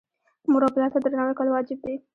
[0.51, 1.95] مور او پلار ته درناوی کول واجب دي.